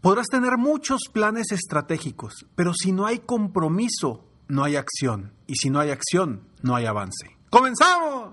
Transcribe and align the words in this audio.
Podrás 0.00 0.28
tener 0.28 0.56
muchos 0.56 1.02
planes 1.12 1.52
estratégicos, 1.52 2.46
pero 2.54 2.72
si 2.72 2.90
no 2.90 3.04
hay 3.04 3.18
compromiso, 3.18 4.24
no 4.48 4.64
hay 4.64 4.76
acción. 4.76 5.34
Y 5.46 5.56
si 5.56 5.68
no 5.68 5.78
hay 5.78 5.90
acción, 5.90 6.48
no 6.62 6.74
hay 6.74 6.86
avance. 6.86 7.36
¡Comenzamos! 7.50 8.32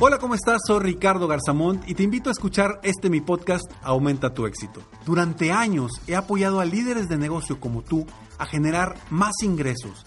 Hola, 0.00 0.18
¿cómo 0.18 0.34
estás? 0.34 0.62
Soy 0.66 0.82
Ricardo 0.82 1.28
Garzamont 1.28 1.86
y 1.86 1.94
te 1.94 2.02
invito 2.02 2.30
a 2.30 2.32
escuchar 2.32 2.80
este 2.82 3.10
mi 3.10 3.20
podcast 3.20 3.70
Aumenta 3.82 4.32
tu 4.32 4.46
éxito. 4.46 4.80
Durante 5.04 5.52
años 5.52 5.92
he 6.06 6.16
apoyado 6.16 6.60
a 6.60 6.64
líderes 6.64 7.08
de 7.08 7.18
negocio 7.18 7.60
como 7.60 7.82
tú 7.82 8.06
a 8.38 8.46
generar 8.46 8.96
más 9.10 9.34
ingresos, 9.42 10.06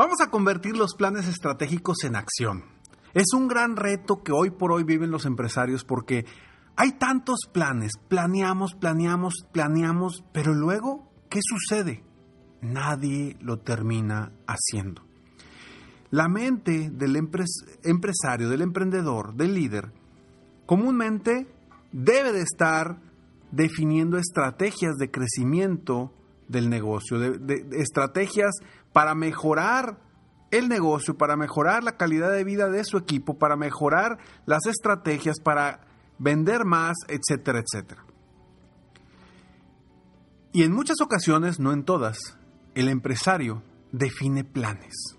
Vamos 0.00 0.22
a 0.22 0.30
convertir 0.30 0.78
los 0.78 0.94
planes 0.94 1.28
estratégicos 1.28 2.04
en 2.04 2.16
acción. 2.16 2.64
Es 3.12 3.34
un 3.34 3.48
gran 3.48 3.76
reto 3.76 4.22
que 4.22 4.32
hoy 4.32 4.48
por 4.50 4.72
hoy 4.72 4.82
viven 4.82 5.10
los 5.10 5.26
empresarios 5.26 5.84
porque 5.84 6.24
hay 6.74 6.92
tantos 6.92 7.40
planes, 7.52 7.92
planeamos, 8.08 8.72
planeamos, 8.72 9.44
planeamos, 9.52 10.24
pero 10.32 10.54
luego, 10.54 11.12
¿qué 11.28 11.40
sucede? 11.42 12.02
Nadie 12.62 13.36
lo 13.42 13.58
termina 13.58 14.32
haciendo. 14.46 15.02
La 16.08 16.28
mente 16.28 16.88
del 16.90 17.16
empresario, 17.16 18.48
del 18.48 18.62
emprendedor, 18.62 19.34
del 19.34 19.52
líder, 19.52 19.92
comúnmente 20.64 21.46
debe 21.92 22.32
de 22.32 22.40
estar 22.40 23.02
definiendo 23.52 24.16
estrategias 24.16 24.96
de 24.96 25.10
crecimiento 25.10 26.14
del 26.50 26.68
negocio, 26.68 27.18
de, 27.18 27.66
estrategias 27.78 28.50
para 28.92 29.14
mejorar 29.14 29.98
el 30.50 30.68
negocio, 30.68 31.16
para 31.16 31.36
mejorar 31.36 31.84
la 31.84 31.96
calidad 31.96 32.32
de 32.32 32.44
vida 32.44 32.68
de 32.68 32.84
su 32.84 32.96
equipo, 32.96 33.38
para 33.38 33.56
mejorar 33.56 34.18
las 34.46 34.66
estrategias, 34.66 35.38
para 35.40 35.86
vender 36.18 36.64
más, 36.64 36.96
etcétera, 37.08 37.60
etcétera. 37.60 38.04
Y 40.52 40.64
en 40.64 40.72
muchas 40.72 41.00
ocasiones, 41.00 41.60
no 41.60 41.72
en 41.72 41.84
todas, 41.84 42.18
el 42.74 42.88
empresario 42.88 43.62
define 43.92 44.42
planes. 44.42 45.16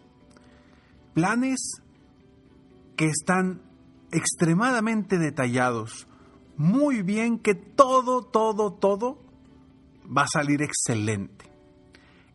Planes 1.14 1.82
que 2.98 3.06
están 3.06 3.62
extremadamente 4.12 5.18
detallados, 5.18 6.08
muy 6.58 7.02
bien 7.02 7.40
que 7.40 7.56
todo, 7.56 8.24
todo, 8.24 8.74
todo 8.74 9.24
va 10.06 10.24
a 10.24 10.28
salir 10.28 10.62
excelente. 10.62 11.50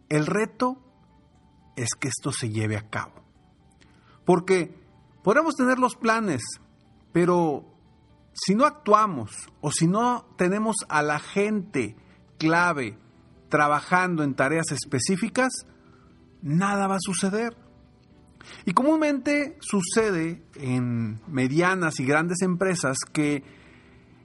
El 0.08 0.26
reto 0.26 0.85
es 1.76 1.90
que 1.98 2.08
esto 2.08 2.32
se 2.32 2.50
lleve 2.50 2.76
a 2.76 2.88
cabo. 2.88 3.22
Porque 4.24 4.74
podemos 5.22 5.54
tener 5.54 5.78
los 5.78 5.94
planes, 5.94 6.42
pero 7.12 7.64
si 8.32 8.54
no 8.54 8.64
actuamos 8.64 9.30
o 9.60 9.70
si 9.70 9.86
no 9.86 10.26
tenemos 10.36 10.76
a 10.88 11.02
la 11.02 11.18
gente 11.18 11.96
clave 12.38 12.98
trabajando 13.48 14.22
en 14.24 14.34
tareas 14.34 14.72
específicas, 14.72 15.66
nada 16.42 16.86
va 16.86 16.96
a 16.96 17.00
suceder. 17.00 17.56
Y 18.64 18.72
comúnmente 18.72 19.56
sucede 19.60 20.42
en 20.54 21.20
medianas 21.26 21.98
y 22.00 22.04
grandes 22.04 22.42
empresas 22.42 22.98
que 23.12 23.42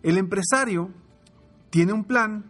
el 0.03 0.17
empresario 0.17 0.91
tiene 1.69 1.93
un 1.93 2.03
plan, 2.03 2.45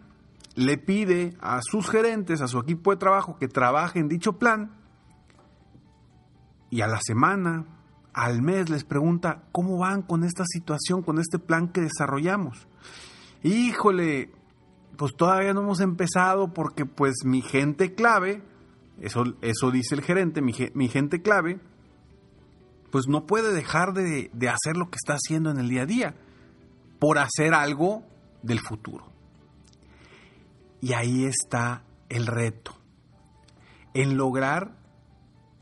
le 0.56 0.78
pide 0.78 1.36
a 1.40 1.60
sus 1.62 1.90
gerentes, 1.90 2.42
a 2.42 2.48
su 2.48 2.60
equipo 2.60 2.92
de 2.92 2.98
trabajo 2.98 3.38
que 3.38 3.48
trabaje 3.48 4.00
en 4.00 4.10
dicho 4.10 4.38
plan, 4.40 4.81
y 6.72 6.82
a 6.82 6.88
la 6.88 7.00
semana, 7.06 7.66
al 8.14 8.42
mes 8.42 8.70
les 8.70 8.86
pregunta 8.86 9.44
cómo 9.52 9.78
van 9.78 10.02
con 10.02 10.24
esta 10.24 10.46
situación, 10.46 11.04
con 11.04 11.20
este 11.20 11.38
plan 11.38 11.68
que 11.68 11.82
desarrollamos. 11.82 12.66
Híjole, 13.44 14.32
pues 14.98 15.16
todavía 15.16 15.54
no 15.54 15.62
hemos 15.62 15.82
empezado 15.82 16.54
porque 16.54 16.86
pues 16.86 17.26
mi 17.26 17.42
gente 17.42 17.94
clave, 17.94 18.42
eso, 19.00 19.24
eso 19.42 19.70
dice 19.70 19.96
el 19.96 20.02
gerente, 20.02 20.42
mi, 20.42 20.54
gente 20.88 21.22
clave, 21.22 21.60
pues 22.90 23.08
no 23.08 23.26
puede 23.26 23.54
dejar 23.54 23.94
de, 23.94 24.32
de 24.34 24.50
hacer 24.50 24.78
lo 24.78 24.90
que 24.90 24.96
está 24.96 25.16
haciendo 25.16 25.52
en 25.52 25.60
el 25.60 25.68
día 25.68 25.84
a 25.84 25.86
día 25.86 26.16
por 27.00 27.18
hacer 27.18 27.54
algo 27.54 28.04
del 28.44 28.60
futuro. 28.60 29.12
Y 30.80 30.94
ahí 30.94 31.26
está 31.26 31.84
el 32.08 32.28
reto, 32.28 32.78
en 33.94 34.16
lograr 34.16 34.78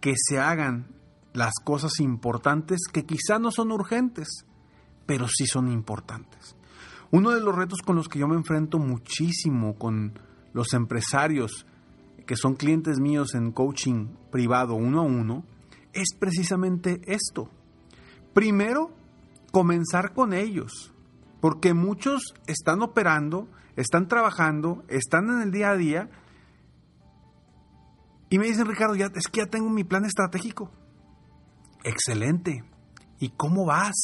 que 0.02 0.14
se 0.16 0.40
hagan 0.40 0.98
las 1.34 1.53
cosas 1.63 2.00
importantes 2.00 2.81
que 2.91 3.06
quizá 3.06 3.40
no 3.40 3.51
son 3.51 3.72
urgentes, 3.72 4.45
pero 5.06 5.28
sí 5.28 5.45
son 5.45 5.72
importantes. 5.72 6.56
Uno 7.12 7.31
de 7.31 7.41
los 7.41 7.56
retos 7.56 7.79
con 7.84 7.95
los 7.95 8.07
que 8.07 8.19
yo 8.19 8.28
me 8.28 8.35
enfrento 8.35 8.78
muchísimo 8.78 9.75
con 9.75 10.19
los 10.53 10.73
empresarios 10.73 11.66
que 12.28 12.35
son 12.35 12.56
clientes 12.56 13.00
míos 13.00 13.34
en 13.34 13.51
coaching 13.51 14.09
privado 14.31 14.75
uno 14.75 15.00
a 15.00 15.03
uno 15.03 15.45
es 15.94 16.09
precisamente 16.19 17.01
esto. 17.06 17.50
Primero, 18.34 18.91
comenzar 19.51 20.13
con 20.13 20.34
ellos, 20.34 20.94
porque 21.41 21.73
muchos 21.73 22.35
están 22.46 22.84
operando, 22.84 23.47
están 23.75 24.07
trabajando, 24.07 24.84
están 24.88 25.29
en 25.29 25.41
el 25.41 25.51
día 25.51 25.72
a 25.72 25.78
día 25.78 26.09
y 28.29 28.38
me 28.38 28.46
dicen, 28.46 28.67
Ricardo, 28.67 28.96
ya, 28.96 29.07
es 29.16 29.28
que 29.28 29.40
ya 29.40 29.47
tengo 29.47 29.69
mi 29.69 29.84
plan 29.84 30.06
estratégico. 30.06 30.69
Excelente. 31.84 32.63
¿Y 33.19 33.29
cómo 33.29 33.66
vas? 33.66 33.95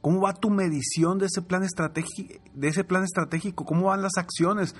¿Cómo 0.00 0.20
va 0.20 0.34
tu 0.34 0.50
medición 0.50 1.18
de 1.18 1.26
ese 1.26 1.42
plan 1.42 1.64
estratégico? 1.64 2.34
De 2.54 2.68
ese 2.68 2.84
plan 2.84 3.04
estratégico? 3.04 3.64
¿Cómo 3.64 3.86
van 3.86 4.02
las 4.02 4.16
acciones? 4.16 4.74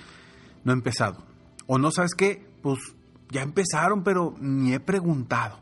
No 0.64 0.72
he 0.72 0.74
empezado. 0.74 1.24
O 1.66 1.78
no 1.78 1.90
sabes 1.90 2.14
qué, 2.14 2.48
pues 2.62 2.78
ya 3.30 3.42
empezaron, 3.42 4.02
pero 4.04 4.34
ni 4.40 4.72
he 4.72 4.80
preguntado. 4.80 5.60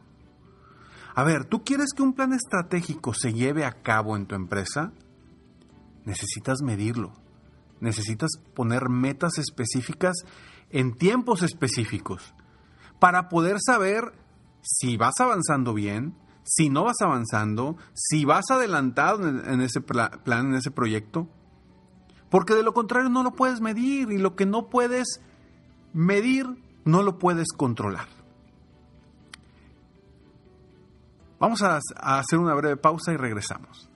A 1.14 1.24
ver, 1.24 1.46
¿tú 1.46 1.64
quieres 1.64 1.92
que 1.94 2.02
un 2.02 2.12
plan 2.12 2.32
estratégico 2.32 3.14
se 3.14 3.32
lleve 3.32 3.64
a 3.64 3.72
cabo 3.82 4.16
en 4.16 4.26
tu 4.26 4.34
empresa? 4.34 4.92
Necesitas 6.04 6.60
medirlo. 6.62 7.12
Necesitas 7.80 8.30
poner 8.54 8.88
metas 8.88 9.38
específicas 9.38 10.14
en 10.70 10.94
tiempos 10.94 11.42
específicos 11.42 12.34
para 12.98 13.28
poder 13.28 13.58
saber 13.64 14.12
si 14.62 14.96
vas 14.96 15.14
avanzando 15.20 15.74
bien, 15.74 16.14
si 16.46 16.70
no 16.70 16.84
vas 16.84 17.00
avanzando, 17.00 17.76
si 17.92 18.24
vas 18.24 18.50
adelantado 18.50 19.28
en, 19.28 19.60
ese 19.60 19.80
plan, 19.80 20.20
en 20.26 20.54
ese 20.54 20.70
proyecto. 20.70 21.28
Porque 22.30 22.54
de 22.54 22.62
lo 22.62 22.72
contrario 22.72 23.10
no 23.10 23.22
lo 23.22 23.32
puedes 23.32 23.60
medir 23.60 24.10
y 24.12 24.18
lo 24.18 24.36
que 24.36 24.46
no 24.46 24.68
puedes 24.68 25.20
medir 25.92 26.46
no 26.84 27.02
lo 27.02 27.18
puedes 27.18 27.48
controlar. 27.56 28.08
Vamos 31.38 31.62
a, 31.62 31.80
hacer 31.96 32.38
una 32.38 32.54
breve 32.54 32.76
pausa 32.76 33.12
y 33.12 33.16
regresamos. 33.16 33.90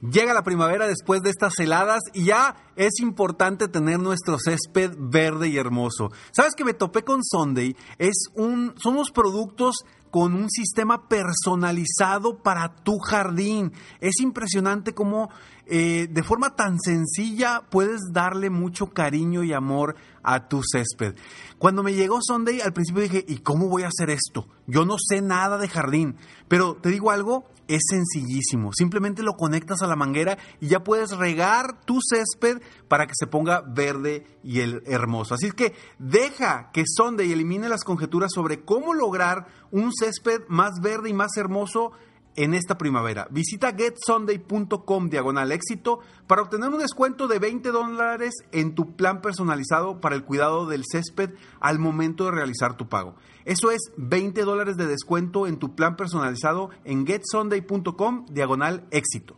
Llega 0.00 0.34
la 0.34 0.42
primavera 0.42 0.86
después 0.86 1.22
de 1.22 1.30
estas 1.30 1.58
heladas 1.58 2.00
y 2.12 2.24
ya 2.26 2.56
es 2.76 3.00
importante 3.00 3.68
tener 3.68 3.98
nuestro 3.98 4.38
césped 4.38 4.92
verde 4.98 5.48
y 5.48 5.56
hermoso. 5.56 6.10
¿Sabes 6.32 6.54
que 6.54 6.64
me 6.64 6.74
topé 6.74 7.02
con 7.02 7.24
Sunday? 7.24 7.74
Es 7.98 8.28
un, 8.34 8.74
son 8.76 8.94
unos 8.94 9.10
productos 9.10 9.76
con 10.16 10.32
un 10.32 10.48
sistema 10.48 11.10
personalizado 11.10 12.38
para 12.38 12.74
tu 12.74 12.98
jardín. 13.00 13.74
Es 14.00 14.18
impresionante 14.20 14.94
cómo 14.94 15.28
eh, 15.66 16.08
de 16.10 16.22
forma 16.22 16.56
tan 16.56 16.80
sencilla 16.80 17.64
puedes 17.68 18.00
darle 18.14 18.48
mucho 18.48 18.86
cariño 18.86 19.44
y 19.44 19.52
amor 19.52 19.94
a 20.22 20.48
tu 20.48 20.62
césped. 20.62 21.16
Cuando 21.58 21.82
me 21.82 21.92
llegó 21.92 22.20
Sunday, 22.22 22.62
al 22.62 22.72
principio 22.72 23.02
dije, 23.02 23.26
¿y 23.28 23.40
cómo 23.40 23.68
voy 23.68 23.82
a 23.82 23.88
hacer 23.88 24.08
esto? 24.08 24.48
Yo 24.66 24.86
no 24.86 24.96
sé 24.98 25.20
nada 25.20 25.58
de 25.58 25.68
jardín, 25.68 26.16
pero 26.48 26.76
te 26.76 26.88
digo 26.88 27.10
algo, 27.10 27.44
es 27.68 27.82
sencillísimo. 27.88 28.72
Simplemente 28.72 29.22
lo 29.22 29.34
conectas 29.34 29.82
a 29.82 29.86
la 29.86 29.96
manguera 29.96 30.38
y 30.60 30.68
ya 30.68 30.84
puedes 30.84 31.16
regar 31.16 31.80
tu 31.84 31.98
césped 32.00 32.60
para 32.88 33.06
que 33.06 33.14
se 33.14 33.26
ponga 33.26 33.62
verde 33.62 34.26
y 34.42 34.60
el 34.60 34.82
hermoso. 34.86 35.34
Así 35.34 35.50
que 35.52 35.74
deja 35.98 36.70
que 36.72 36.84
Sunday 36.86 37.32
elimine 37.32 37.68
las 37.68 37.84
conjeturas 37.84 38.32
sobre 38.32 38.64
cómo 38.64 38.94
lograr 38.94 39.46
un 39.70 39.92
césped 39.92 40.42
más 40.48 40.80
verde 40.80 41.10
y 41.10 41.14
más 41.14 41.36
hermoso 41.36 41.92
en 42.36 42.54
esta 42.54 42.78
primavera. 42.78 43.26
Visita 43.30 43.72
getsunday.com 43.72 45.08
diagonal 45.08 45.52
éxito 45.52 46.00
para 46.26 46.42
obtener 46.42 46.68
un 46.68 46.78
descuento 46.78 47.26
de 47.26 47.38
20 47.38 47.70
dólares 47.70 48.34
en 48.52 48.74
tu 48.74 48.94
plan 48.94 49.20
personalizado 49.20 50.00
para 50.00 50.14
el 50.14 50.24
cuidado 50.24 50.66
del 50.66 50.84
césped 50.90 51.30
al 51.60 51.78
momento 51.78 52.26
de 52.26 52.32
realizar 52.32 52.76
tu 52.76 52.88
pago. 52.88 53.16
Eso 53.44 53.70
es 53.70 53.80
20 53.96 54.42
dólares 54.42 54.76
de 54.76 54.86
descuento 54.86 55.46
en 55.46 55.58
tu 55.58 55.74
plan 55.74 55.96
personalizado 55.96 56.70
en 56.84 57.06
getsunday.com 57.06 58.26
diagonal 58.26 58.86
éxito. 58.90 59.36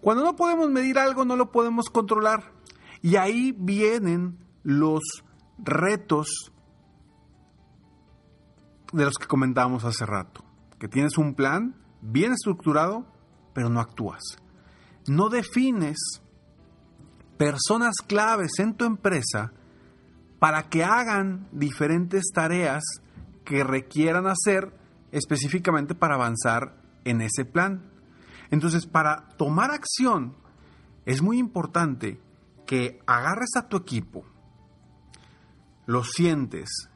Cuando 0.00 0.22
no 0.22 0.36
podemos 0.36 0.70
medir 0.70 0.98
algo, 0.98 1.24
no 1.24 1.36
lo 1.36 1.50
podemos 1.50 1.88
controlar. 1.88 2.52
Y 3.00 3.16
ahí 3.16 3.54
vienen 3.58 4.38
los 4.62 5.02
retos 5.58 6.52
de 8.92 9.04
los 9.04 9.16
que 9.16 9.26
comentábamos 9.26 9.84
hace 9.84 10.04
rato. 10.04 10.44
Que 10.78 10.88
tienes 10.88 11.16
un 11.16 11.34
plan 11.34 11.83
bien 12.04 12.32
estructurado, 12.32 13.06
pero 13.52 13.68
no 13.68 13.80
actúas. 13.80 14.22
No 15.06 15.28
defines 15.28 15.96
personas 17.36 17.96
claves 18.06 18.58
en 18.58 18.74
tu 18.74 18.84
empresa 18.84 19.52
para 20.38 20.68
que 20.68 20.84
hagan 20.84 21.48
diferentes 21.52 22.24
tareas 22.32 22.84
que 23.44 23.64
requieran 23.64 24.26
hacer 24.26 24.72
específicamente 25.12 25.94
para 25.94 26.14
avanzar 26.14 26.76
en 27.04 27.20
ese 27.20 27.44
plan. 27.44 27.90
Entonces, 28.50 28.86
para 28.86 29.28
tomar 29.36 29.70
acción, 29.70 30.36
es 31.06 31.22
muy 31.22 31.38
importante 31.38 32.20
que 32.66 33.00
agarres 33.06 33.56
a 33.56 33.68
tu 33.68 33.76
equipo, 33.76 34.24
lo 35.86 36.02
sientes 36.04 36.88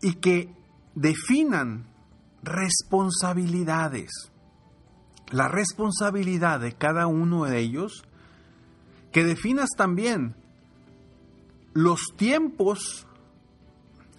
y 0.00 0.14
que 0.14 0.54
definan 0.94 1.86
responsabilidades. 2.42 4.10
La 5.30 5.48
responsabilidad 5.48 6.60
de 6.60 6.72
cada 6.72 7.06
uno 7.06 7.44
de 7.44 7.58
ellos, 7.58 8.04
que 9.12 9.24
definas 9.24 9.70
también 9.76 10.36
los 11.74 12.00
tiempos 12.16 13.06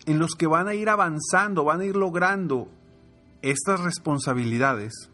en 0.05 0.19
los 0.19 0.35
que 0.35 0.47
van 0.47 0.67
a 0.67 0.75
ir 0.75 0.89
avanzando, 0.89 1.63
van 1.63 1.81
a 1.81 1.85
ir 1.85 1.95
logrando 1.95 2.69
estas 3.41 3.79
responsabilidades 3.81 5.09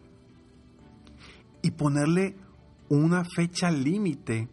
y 1.62 1.72
ponerle 1.72 2.38
una 2.90 3.24
fecha 3.24 3.72
límite 3.72 4.50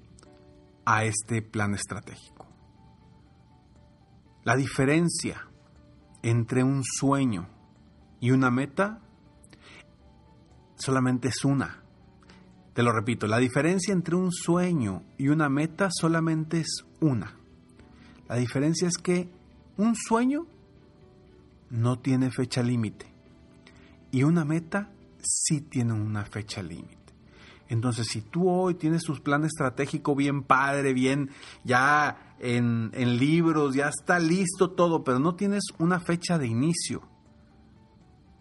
a 0.85 1.05
este 1.05 1.43
plan 1.43 1.75
estratégico. 1.75 2.47
La 4.45 4.57
diferencia 4.57 5.47
entre 6.23 6.65
un 6.65 6.83
sueño 6.83 7.49
y 8.23 8.31
una 8.31 8.53
meta 8.53 9.01
solamente 10.77 11.29
es 11.29 11.45
una. 11.45 11.83
Te 12.73 12.85
lo 12.85 12.93
repito, 12.93 13.27
la 13.27 13.39
diferencia 13.39 13.93
entre 13.93 14.15
un 14.15 14.31
sueño 14.31 15.03
y 15.19 15.29
una 15.29 15.49
meta 15.49 15.89
solamente 15.91 16.61
es 16.61 16.87
una. 17.01 17.37
La 18.29 18.37
diferencia 18.37 18.87
es 18.87 18.97
que 18.97 19.29
un 19.77 19.97
sueño 19.97 20.47
no 21.69 21.99
tiene 21.99 22.31
fecha 22.31 22.63
límite 22.63 23.13
y 24.13 24.23
una 24.23 24.45
meta 24.45 24.93
sí 25.21 25.61
tiene 25.61 25.93
una 25.93 26.25
fecha 26.25 26.63
límite. 26.63 26.97
Entonces, 27.69 28.07
si 28.07 28.21
tú 28.23 28.49
hoy 28.49 28.75
tienes 28.75 29.03
tu 29.03 29.15
plan 29.21 29.45
estratégico 29.45 30.15
bien 30.15 30.45
padre, 30.45 30.93
bien 30.93 31.31
ya 31.65 32.37
en, 32.39 32.91
en 32.95 33.17
libros, 33.17 33.75
ya 33.75 33.89
está 33.89 34.21
listo 34.21 34.71
todo, 34.71 35.03
pero 35.03 35.19
no 35.19 35.35
tienes 35.35 35.65
una 35.79 35.99
fecha 35.99 36.39
de 36.39 36.47
inicio, 36.47 37.03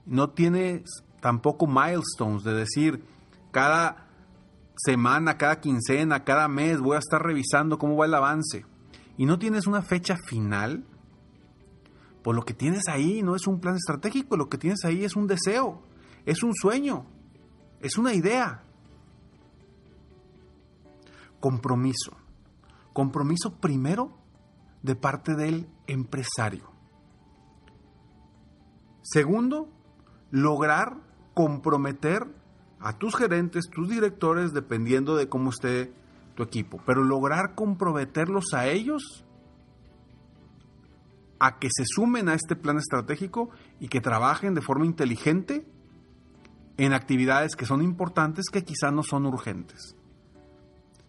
no 0.06 0.30
tienes 0.32 1.04
tampoco 1.20 1.68
milestones 1.68 2.44
de 2.44 2.54
decir 2.54 3.04
cada 3.52 4.08
semana, 4.76 5.38
cada 5.38 5.60
quincena, 5.60 6.24
cada 6.24 6.48
mes 6.48 6.80
voy 6.80 6.96
a 6.96 7.00
estar 7.00 7.22
revisando 7.22 7.78
cómo 7.78 7.96
va 7.96 8.06
el 8.06 8.14
avance. 8.14 8.66
Y 9.18 9.26
no 9.26 9.38
tienes 9.38 9.68
una 9.68 9.82
fecha 9.82 10.16
final, 10.26 10.84
pues 12.24 12.36
lo 12.36 12.44
que 12.44 12.54
tienes 12.54 12.88
ahí 12.88 13.22
no 13.22 13.36
es 13.36 13.48
un 13.48 13.60
plan 13.60 13.76
estratégico, 13.76 14.38
lo 14.38 14.50
que 14.50 14.58
tienes 14.58 14.84
ahí 14.86 15.04
es 15.04 15.16
un 15.16 15.28
deseo, 15.28 15.82
es 16.26 16.44
un 16.44 16.54
sueño, 16.54 17.06
es 17.82 17.98
una 17.98 18.14
idea. 18.14 18.64
Compromiso. 21.40 22.18
Compromiso 22.94 23.56
primero 23.60 24.18
de 24.82 24.96
parte 24.96 25.36
del 25.36 25.68
empresario. 25.88 26.72
Segundo, 29.02 29.70
lograr 30.32 30.98
comprometer 31.34 32.26
a 32.80 32.98
tus 32.98 33.16
gerentes, 33.16 33.70
tus 33.70 33.90
directores, 33.90 34.54
dependiendo 34.54 35.16
de 35.16 35.30
cómo 35.30 35.52
esté 35.52 35.94
tu 36.36 36.44
equipo, 36.44 36.82
pero 36.86 37.04
lograr 37.04 37.56
comprometerlos 37.56 38.54
a 38.54 38.68
ellos 38.68 39.26
a 41.40 41.60
que 41.60 41.70
se 41.72 41.86
sumen 41.86 42.30
a 42.30 42.36
este 42.36 42.56
plan 42.56 42.78
estratégico 42.78 43.50
y 43.80 43.88
que 43.88 44.00
trabajen 44.00 44.54
de 44.54 44.62
forma 44.62 44.86
inteligente 44.86 45.66
en 46.78 46.94
actividades 46.94 47.56
que 47.56 47.66
son 47.66 47.82
importantes 47.82 48.46
que 48.52 48.64
quizá 48.64 48.92
no 48.92 49.04
son 49.04 49.26
urgentes 49.26 49.96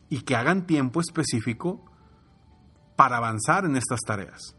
y 0.08 0.22
que 0.22 0.34
hagan 0.36 0.66
tiempo 0.66 1.00
específico 1.00 1.84
para 2.96 3.18
avanzar 3.18 3.64
en 3.64 3.76
estas 3.76 4.00
tareas. 4.00 4.56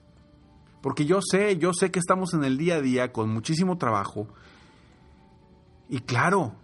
Porque 0.83 1.05
yo 1.05 1.19
sé, 1.21 1.57
yo 1.57 1.71
sé 1.73 1.91
que 1.91 1.99
estamos 1.99 2.33
en 2.33 2.43
el 2.43 2.57
día 2.57 2.75
a 2.75 2.81
día 2.81 3.13
con 3.13 3.29
muchísimo 3.29 3.77
trabajo 3.77 4.27
y 5.87 6.01
claro, 6.01 6.55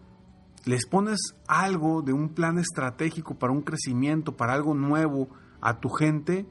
les 0.66 0.86
pones 0.86 1.36
algo 1.48 2.02
de 2.02 2.12
un 2.12 2.28
plan 2.28 2.60
estratégico 2.60 3.40
para 3.40 3.54
un 3.54 3.62
crecimiento, 3.62 4.36
para 4.36 4.54
algo 4.54 4.74
nuevo 4.74 5.30
a 5.62 5.80
tu 5.80 5.88
gente 5.88 6.46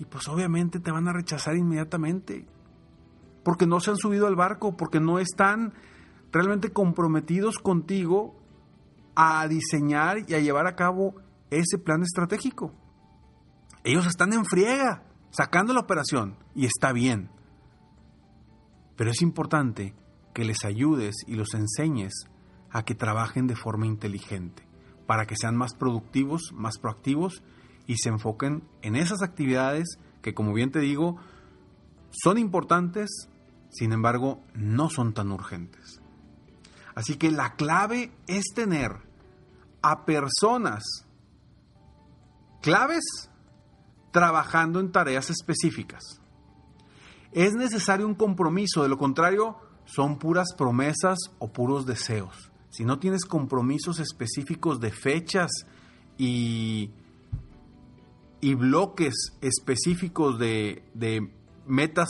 y 0.00 0.06
pues 0.06 0.26
obviamente 0.26 0.80
te 0.80 0.90
van 0.90 1.06
a 1.06 1.12
rechazar 1.12 1.54
inmediatamente. 1.56 2.46
Porque 3.44 3.68
no 3.68 3.78
se 3.78 3.92
han 3.92 3.96
subido 3.96 4.26
al 4.26 4.34
barco, 4.34 4.76
porque 4.76 4.98
no 4.98 5.20
están 5.20 5.72
realmente 6.32 6.72
comprometidos 6.72 7.58
contigo 7.58 8.34
a 9.14 9.46
diseñar 9.46 10.28
y 10.28 10.34
a 10.34 10.40
llevar 10.40 10.66
a 10.66 10.74
cabo 10.74 11.14
ese 11.50 11.78
plan 11.78 12.02
estratégico. 12.02 12.72
Ellos 13.84 14.04
están 14.04 14.32
en 14.32 14.44
friega, 14.44 15.04
sacando 15.34 15.74
la 15.74 15.80
operación, 15.80 16.36
y 16.54 16.66
está 16.66 16.92
bien. 16.92 17.28
Pero 18.96 19.10
es 19.10 19.20
importante 19.20 19.94
que 20.32 20.44
les 20.44 20.64
ayudes 20.64 21.16
y 21.26 21.34
los 21.34 21.54
enseñes 21.54 22.12
a 22.70 22.84
que 22.84 22.94
trabajen 22.94 23.48
de 23.48 23.56
forma 23.56 23.86
inteligente, 23.86 24.64
para 25.06 25.26
que 25.26 25.36
sean 25.36 25.56
más 25.56 25.74
productivos, 25.74 26.52
más 26.54 26.78
proactivos 26.78 27.42
y 27.86 27.96
se 27.96 28.10
enfoquen 28.10 28.62
en 28.82 28.94
esas 28.94 29.22
actividades 29.22 29.98
que, 30.22 30.34
como 30.34 30.52
bien 30.52 30.70
te 30.70 30.78
digo, 30.78 31.16
son 32.10 32.38
importantes, 32.38 33.28
sin 33.70 33.92
embargo, 33.92 34.40
no 34.54 34.88
son 34.88 35.14
tan 35.14 35.32
urgentes. 35.32 36.00
Así 36.94 37.16
que 37.16 37.32
la 37.32 37.56
clave 37.56 38.12
es 38.28 38.44
tener 38.54 38.92
a 39.82 40.04
personas 40.04 40.84
claves 42.62 43.02
trabajando 44.14 44.78
en 44.78 44.92
tareas 44.92 45.28
específicas. 45.28 46.20
Es 47.32 47.52
necesario 47.54 48.06
un 48.06 48.14
compromiso, 48.14 48.84
de 48.84 48.88
lo 48.88 48.96
contrario, 48.96 49.56
son 49.86 50.20
puras 50.20 50.54
promesas 50.56 51.18
o 51.40 51.52
puros 51.52 51.84
deseos. 51.84 52.52
Si 52.70 52.84
no 52.84 53.00
tienes 53.00 53.24
compromisos 53.24 53.98
específicos 53.98 54.78
de 54.78 54.92
fechas 54.92 55.50
y, 56.16 56.92
y 58.40 58.54
bloques 58.54 59.14
específicos 59.40 60.38
de, 60.38 60.84
de 60.94 61.28
metas 61.66 62.08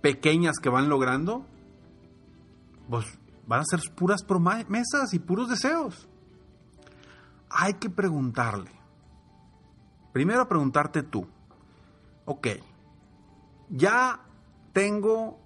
pequeñas 0.00 0.56
que 0.62 0.70
van 0.70 0.88
logrando, 0.88 1.44
pues 2.88 3.04
van 3.46 3.60
a 3.60 3.64
ser 3.64 3.80
puras 3.94 4.24
promesas 4.24 5.12
y 5.12 5.18
puros 5.18 5.50
deseos. 5.50 6.08
Hay 7.50 7.74
que 7.74 7.90
preguntarle. 7.90 8.70
Primero 10.14 10.48
preguntarte 10.48 11.02
tú, 11.02 11.26
ok, 12.24 12.48
ya 13.70 14.20
tengo 14.72 15.40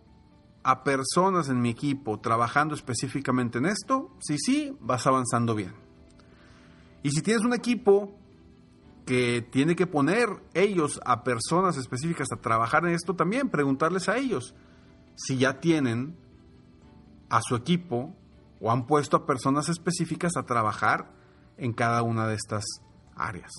a 0.63 0.85
personas 0.85 1.49
en 1.49 1.61
mi 1.61 1.71
equipo 1.71 2.21
trabajando 2.21 2.75
específicamente 2.75 3.59
en 3.59 3.67
esto, 3.67 4.11
sí, 4.21 4.37
sí, 4.39 4.77
vas 4.81 5.07
avanzando 5.07 5.55
bien. 5.55 5.73
Y 7.03 7.11
si 7.11 7.23
tienes 7.23 7.45
un 7.45 7.55
equipo 7.55 8.19
que 9.07 9.41
tiene 9.41 9.75
que 9.75 9.87
poner 9.87 10.29
ellos 10.53 11.01
a 11.07 11.25
personas 11.25 11.79
específicas 11.79 12.29
a 12.33 12.41
trabajar 12.41 12.85
en 12.85 12.91
esto, 12.91 13.15
también 13.15 13.49
preguntarles 13.49 14.09
a 14.09 14.19
ellos 14.19 14.55
si 15.17 15.39
ya 15.39 15.61
tienen 15.61 16.17
a 17.31 17.41
su 17.41 17.57
equipo 17.57 18.15
o 18.61 18.71
han 18.71 18.87
puesto 18.87 19.17
a 19.17 19.27
personas 19.27 19.69
específicas 19.69 20.37
a 20.37 20.45
trabajar 20.45 21.11
en 21.57 21.73
cada 21.73 22.03
una 22.03 22.27
de 22.27 22.35
estas 22.35 22.65
áreas. 23.17 23.51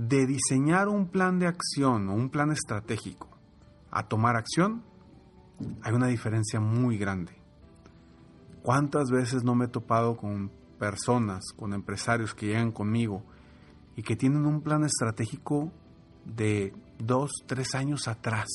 De 0.00 0.28
diseñar 0.28 0.86
un 0.86 1.08
plan 1.08 1.40
de 1.40 1.48
acción 1.48 2.08
o 2.08 2.14
un 2.14 2.30
plan 2.30 2.52
estratégico 2.52 3.36
a 3.90 4.06
tomar 4.06 4.36
acción, 4.36 4.84
hay 5.82 5.92
una 5.92 6.06
diferencia 6.06 6.60
muy 6.60 6.98
grande. 6.98 7.32
¿Cuántas 8.62 9.10
veces 9.10 9.42
no 9.42 9.56
me 9.56 9.64
he 9.64 9.68
topado 9.68 10.16
con 10.16 10.52
personas, 10.78 11.46
con 11.56 11.72
empresarios 11.72 12.32
que 12.32 12.46
llegan 12.46 12.70
conmigo 12.70 13.24
y 13.96 14.04
que 14.04 14.14
tienen 14.14 14.46
un 14.46 14.60
plan 14.60 14.84
estratégico 14.84 15.72
de 16.24 16.72
dos, 17.00 17.32
tres 17.46 17.74
años 17.74 18.06
atrás? 18.06 18.46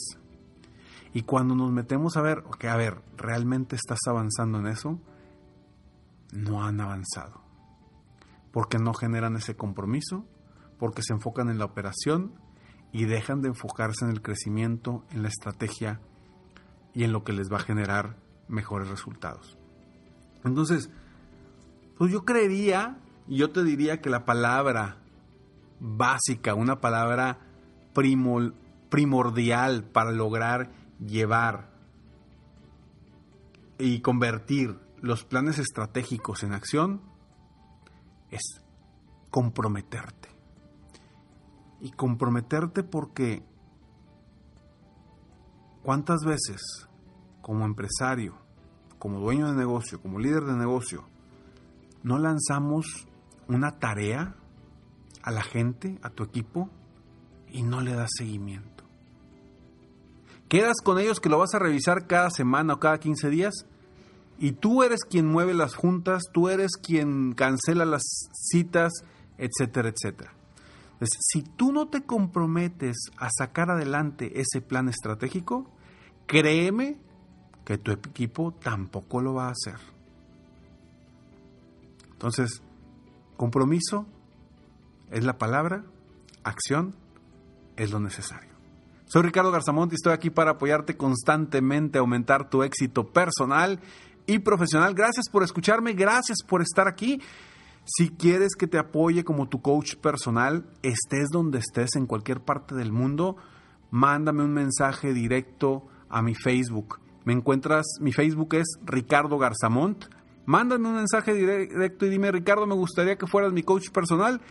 Y 1.12 1.24
cuando 1.24 1.56
nos 1.56 1.74
metemos 1.74 2.16
a 2.16 2.22
ver, 2.22 2.38
ok, 2.38 2.64
a 2.64 2.78
ver, 2.78 3.02
¿realmente 3.18 3.76
estás 3.76 4.00
avanzando 4.08 4.60
en 4.60 4.68
eso? 4.68 4.98
No 6.32 6.64
han 6.64 6.80
avanzado. 6.80 7.42
Porque 8.54 8.78
no 8.78 8.94
generan 8.94 9.36
ese 9.36 9.58
compromiso, 9.58 10.26
porque 10.78 11.02
se 11.02 11.14
enfocan 11.14 11.50
en 11.50 11.58
la 11.58 11.66
operación 11.66 12.34
y 12.92 13.06
dejan 13.06 13.42
de 13.42 13.50
enfocarse 13.50 14.06
en 14.06 14.12
el 14.12 14.22
crecimiento, 14.22 15.04
en 15.12 15.24
la 15.24 15.30
estrategia 15.30 16.00
y 16.94 17.04
en 17.04 17.12
lo 17.12 17.24
que 17.24 17.34
les 17.34 17.52
va 17.52 17.58
a 17.58 17.62
generar 17.62 18.18
mejores 18.48 18.90
resultados. 18.90 19.58
Entonces, 20.44 20.90
pues 21.98 22.12
yo 22.12 22.26
creería, 22.26 22.98
y 23.28 23.38
yo 23.38 23.52
te 23.52 23.64
diría 23.64 24.02
que 24.02 24.10
la 24.10 24.26
palabra 24.26 24.98
básica, 25.80 26.54
una 26.54 26.82
palabra 26.82 27.40
primordial 28.90 29.84
para 29.86 30.12
lograr 30.12 30.72
llevar 31.00 31.72
y 33.78 34.02
convertir 34.02 34.80
los 35.02 35.24
planes 35.26 35.60
estratégicos 35.60 36.44
en 36.44 36.54
acción 36.54 37.02
es 38.32 38.62
comprometerte. 39.30 40.33
Y 41.84 41.92
comprometerte 41.92 42.82
porque 42.82 43.44
¿cuántas 45.84 46.22
veces 46.26 46.62
como 47.42 47.66
empresario, 47.66 48.38
como 49.00 49.20
dueño 49.20 49.52
de 49.52 49.58
negocio, 49.58 50.02
como 50.02 50.18
líder 50.18 50.46
de 50.46 50.54
negocio, 50.54 51.04
no 52.02 52.20
lanzamos 52.20 52.86
una 53.50 53.80
tarea 53.80 54.38
a 55.24 55.32
la 55.32 55.44
gente, 55.44 56.00
a 56.04 56.10
tu 56.10 56.24
equipo, 56.24 56.70
y 57.50 57.64
no 57.64 57.82
le 57.82 57.94
das 57.94 58.12
seguimiento? 58.18 58.86
Quedas 60.48 60.78
con 60.82 61.00
ellos 61.00 61.20
que 61.20 61.28
lo 61.28 61.40
vas 61.40 61.54
a 61.54 61.60
revisar 61.60 62.08
cada 62.08 62.30
semana 62.30 62.76
o 62.76 62.80
cada 62.80 62.98
15 62.98 63.30
días 63.30 63.66
y 64.40 64.54
tú 64.54 64.84
eres 64.84 65.02
quien 65.04 65.28
mueve 65.28 65.54
las 65.54 65.76
juntas, 65.76 66.24
tú 66.32 66.48
eres 66.48 66.78
quien 66.82 67.34
cancela 67.34 67.84
las 67.84 68.04
citas, 68.34 68.94
etcétera, 69.38 69.90
etcétera. 69.90 70.34
Si 71.10 71.42
tú 71.42 71.72
no 71.72 71.88
te 71.88 72.04
comprometes 72.04 73.12
a 73.18 73.30
sacar 73.30 73.72
adelante 73.72 74.40
ese 74.40 74.62
plan 74.62 74.90
estratégico, 74.90 75.70
créeme 76.28 76.98
que 77.66 77.78
tu 77.78 77.92
equipo 77.92 78.54
tampoco 78.54 79.22
lo 79.22 79.36
va 79.36 79.48
a 79.48 79.52
hacer. 79.52 79.80
Entonces, 82.12 82.62
compromiso 83.38 84.06
es 85.12 85.24
la 85.24 85.38
palabra, 85.38 85.84
acción 86.44 86.96
es 87.76 87.92
lo 87.92 88.00
necesario. 88.00 88.52
Soy 89.06 89.22
Ricardo 89.22 89.52
Garzamont 89.52 89.92
y 89.92 89.96
estoy 89.96 90.14
aquí 90.14 90.30
para 90.30 90.52
apoyarte 90.52 90.98
constantemente 90.98 91.98
a 91.98 92.02
aumentar 92.02 92.50
tu 92.50 92.64
éxito 92.64 93.12
personal 93.12 93.80
y 94.26 94.40
profesional. 94.40 94.96
Gracias 94.96 95.30
por 95.30 95.44
escucharme, 95.44 95.94
gracias 95.94 96.40
por 96.48 96.62
estar 96.62 96.88
aquí. 96.88 97.22
Si 97.86 98.10
quieres 98.10 98.56
que 98.56 98.68
te 98.68 98.78
apoye 98.78 99.24
como 99.24 99.50
tu 99.50 99.62
coach 99.62 99.96
personal, 99.96 100.66
estés 100.84 101.30
donde 101.32 101.60
estés 101.60 101.96
en 101.96 102.06
cualquier 102.06 102.40
parte 102.42 102.76
del 102.76 102.94
mundo, 102.94 103.36
mándame 103.92 104.44
un 104.44 104.54
mensaje 104.54 105.14
directo 105.14 105.86
a 106.10 106.22
mi 106.22 106.34
Facebook. 106.34 107.00
Me 107.26 107.34
encuentras, 107.34 107.86
mi 108.00 108.14
Facebook 108.14 108.56
es 108.56 108.78
Ricardo 108.86 109.38
Garzamont. 109.38 110.06
Mándame 110.46 110.90
un 110.90 110.96
mensaje 110.96 111.34
directo 111.34 112.06
y 112.06 112.10
dime, 112.10 112.32
Ricardo, 112.32 112.66
me 112.68 112.76
gustaría 112.76 113.18
que 113.18 113.28
fueras 113.28 113.54
mi 113.54 113.64
coach 113.64 113.90
personal. 113.92 114.42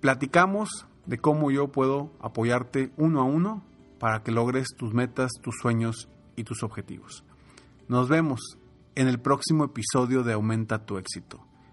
Platicamos, 0.00 0.86
de 1.06 1.18
cómo 1.18 1.50
yo 1.50 1.68
puedo 1.68 2.12
apoyarte 2.20 2.92
uno 2.96 3.20
a 3.20 3.24
uno 3.24 3.64
para 3.98 4.22
que 4.22 4.30
logres 4.30 4.68
tus 4.76 4.94
metas, 4.94 5.32
tus 5.42 5.56
sueños 5.60 6.08
y 6.36 6.44
tus 6.44 6.62
objetivos. 6.62 7.24
Nos 7.88 8.08
vemos 8.08 8.40
en 8.94 9.08
el 9.08 9.20
próximo 9.20 9.64
episodio 9.64 10.22
de 10.22 10.34
Aumenta 10.34 10.86
tu 10.86 10.98
éxito. 10.98 11.49